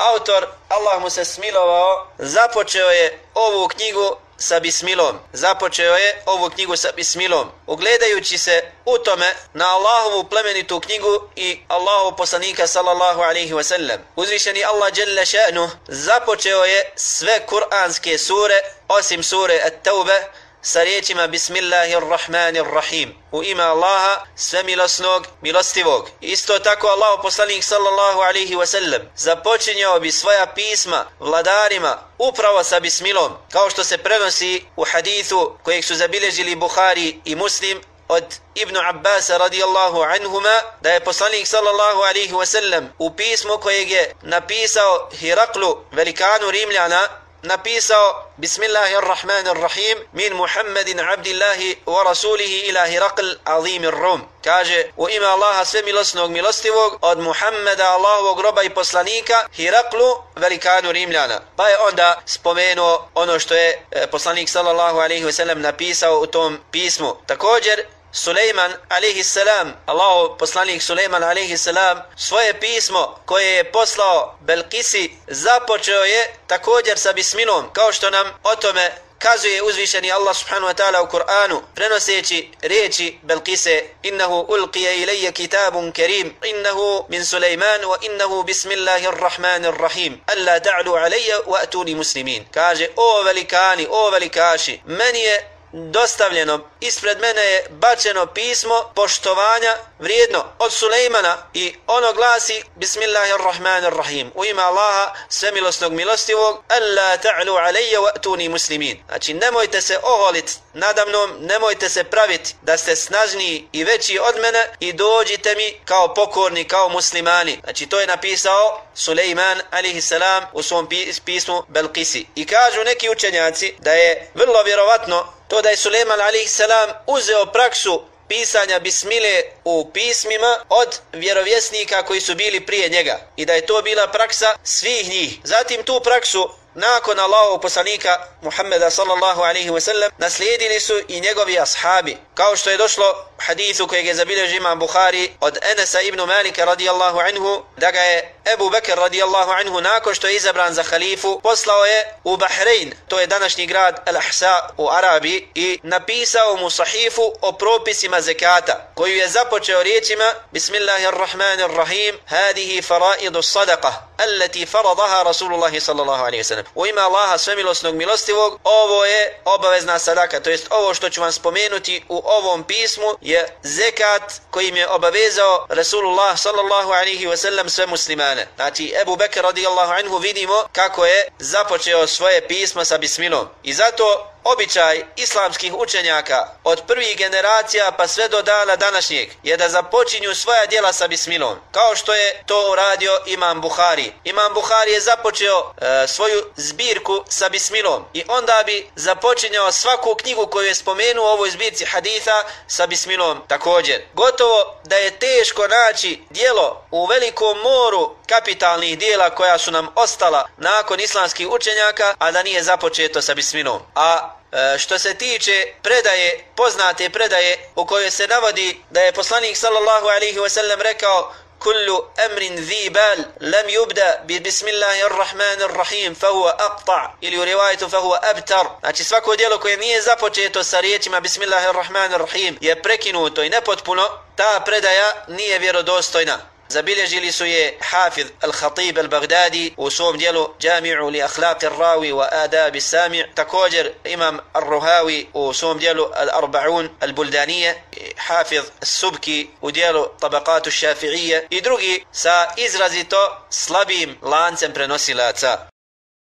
[0.00, 5.18] autor, Allah mu se smilovao, započeo je ovu knjigu sa bismilom.
[5.32, 7.50] Započeo je ovu knjigu sa bismilom.
[7.66, 14.00] Ugledajući se u tome na Allahovu plemenitu knjigu i Allahov poslanika sallallahu alaihi wa sallam.
[14.16, 20.24] Uzvišeni Allah jalla še'nu započeo je sve kuranske sure osim sure At-Tawbe
[20.62, 26.08] sa riječima Bismillahirrahmanirrahim u ime Allaha svemilosnog, milostivog.
[26.20, 33.32] Isto tako Allah poslanik sallallahu alaihi wasallam započinjao bi svoja pisma vladarima upravo sa bismilom
[33.52, 39.30] kao što se prenosi u hadithu kojeg su zabilježili Bukhari i Muslim od Ibn Abbas
[39.30, 46.50] radijallahu anhuma da je poslanik sallallahu alaihi wasallam u pismu kojeg je napisao Hiraklu velikanu
[46.50, 47.08] Rimljana
[47.42, 54.22] napisao Bismillahirrahmanirrahim min Muhammedin abdillahi wa rasulihi ila Hirakl azimir Rum.
[54.44, 60.92] Kaže u ime Allaha sve milosnog milostivog od Muhammeda Allahovog roba i poslanika Hiraklu velikanu
[60.92, 61.40] Rimljana.
[61.56, 66.26] Pa je onda spomenuo ono što je e, poslanik sallallahu alaihi ve sellem napisao u
[66.26, 67.16] tom pismu.
[67.26, 75.10] Također Sulejman alaihi salam, Allah poslanik Sulejman alaihi salam, svoje pismo koje je poslao Belkisi
[75.26, 80.74] započeo je također sa bismilom, kao što nam o tome kazuje uzvišeni Allah subhanahu wa
[80.74, 87.96] ta'ala u Kur'anu, prenoseći riječi Belkise, innahu ulqije ilaje kitabun kerim, innahu min Sulejman, wa
[88.00, 92.44] innahu bismillahirrahmanirrahim, alla ta'lu alaje wa atuni muslimin.
[92.54, 96.60] Kaže, o velikani, o velikaši, meni je dostavljeno.
[96.80, 104.62] Ispred mene je bačeno pismo poštovanja vrijedno od Sulejmana i ono glasi Bismillahirrahmanirrahim u ime
[104.62, 111.88] Allaha svemilosnog milostivog Alla ta'lu alejje wa atuni muslimin znači nemojte se oholit nadamnom nemojte
[111.88, 116.88] se praviti da ste snažniji i veći od mene i dođite mi kao pokorni kao
[116.88, 117.58] muslimani.
[117.64, 120.88] Znači to je napisao Sulejman alaihissalam u svom
[121.24, 126.60] pismu Belkisi i kažu neki učenjaci da je vrlo vjerovatno to da je Suleiman a.s.
[127.06, 133.54] uzeo praksu pisanja bismile u pismima od vjerovjesnika koji su bili prije njega i da
[133.54, 135.38] je to bila praksa svih njih.
[135.44, 141.58] Zatim tu praksu nakon Allahov poslanika Muhammeda sallallahu alaihi wa sallam naslijedili su i njegovi
[141.58, 146.64] ashabi kao što je došlo hadithu kojeg je zabilježio imam Bukhari od Enesa ibn Malika
[146.64, 151.40] radijallahu anhu da ga je Ebu Bekr radijallahu anhu nakon što je izabran za halifu
[151.42, 152.94] poslao je u Bahrein.
[153.08, 159.16] To je današnji grad Al-Ahsa u Arabiji i napisao mu sahifu o propisima zekata koju
[159.16, 166.64] je započeo riječima Bismillahirrahmanirrahim hadihi faraidu sadaqah allati faradaha Rasulullahi sallallahu alaihi wasallam.
[166.74, 171.32] U ime Allaha svemilosnog milostivog ovo je obavezna sadaka to jest ovo što ću vam
[171.32, 177.86] spomenuti u ovom pismu je zekat kojim je obavezao Rasulullah sallallahu alaihi wa sallam sve
[177.86, 178.48] muslimane.
[178.56, 183.48] Znači Ebu Bekr radijallahu anhu vidimo kako je započeo svoje pismo sa bismilom.
[183.62, 189.68] I zato običaj islamskih učenjaka od prvih generacija pa sve do dana današnjeg je da
[189.68, 191.58] započinju svoja djela sa bismilom.
[191.70, 194.12] Kao što je to uradio Imam Buhari.
[194.24, 200.46] Imam Buhari je započeo e, svoju zbirku sa bismilom i onda bi započinjao svaku knjigu
[200.46, 204.02] koju je spomenuo u ovoj zbirci haditha sa bismilom također.
[204.14, 210.48] Gotovo da je teško naći djelo u velikom moru kapitalnih dijela koja su nam ostala
[210.56, 213.80] nakon islamskih učenjaka, a da nije započeto sa bisminom.
[213.94, 214.10] A
[214.52, 220.06] e, što se tiče predaje, poznate predaje u kojoj se navodi da je poslanik sallallahu
[220.06, 221.96] alaihi wasallam rekao kullu
[222.26, 227.10] amrin zi bal lam yubda bi bismillahirrahmanirrahim fa huwa aqta.
[227.20, 227.98] Ili u rivajetu fa
[228.30, 228.66] abtar.
[228.80, 235.24] Znači svako djelo koje nije započeto sa riječima bismillahirrahmanirrahim je prekinuto i nepotpuno ta predaja
[235.28, 236.49] nije vjerodostojna.
[236.70, 237.44] زبيل يجلس
[237.80, 243.26] حافظ الخطيب البغدادي وسوم ديالو جامع لأخلاق الراوي وآداب السامع.
[243.36, 247.84] تكوجر إمام الرهاوي وسوم ديالو الأربعون البلدانية.
[248.16, 251.48] حافظ السبكي وديالو طبقات الشافعية.
[251.50, 255.69] يدرقي سا إزرازيتو سلابيم لانسن سمبرنوسي لاتا